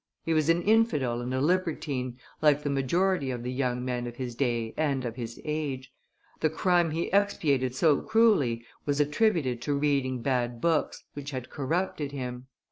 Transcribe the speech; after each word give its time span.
He 0.23 0.33
was 0.33 0.49
an 0.49 0.63
infidel 0.63 1.21
and 1.21 1.31
a 1.31 1.39
libertine, 1.39 2.17
like 2.41 2.63
the 2.63 2.71
majority 2.71 3.29
of 3.29 3.43
the 3.43 3.51
young 3.51 3.85
men 3.85 4.07
of 4.07 4.15
his 4.15 4.33
day 4.33 4.73
and 4.75 5.05
of 5.05 5.15
his 5.15 5.39
age; 5.45 5.93
the 6.39 6.49
crime 6.49 6.89
he 6.89 7.13
expiated 7.13 7.75
so 7.75 8.01
cruelly 8.01 8.65
was 8.83 8.99
attributed 8.99 9.61
to 9.61 9.77
reading 9.77 10.23
bad 10.23 10.59
books, 10.59 11.03
which 11.13 11.29
had 11.29 11.51
corrupted 11.51 12.13
him. 12.13 12.47